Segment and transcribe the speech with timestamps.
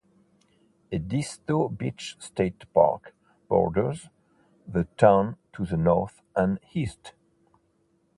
[0.91, 3.13] Edisto Beach State Park
[3.47, 4.09] borders
[4.67, 7.13] the town to the north and east.